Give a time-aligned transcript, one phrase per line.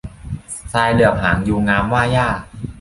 [0.73, 2.27] ทรายเหลือบหางยูงงาม ว่าหญ้า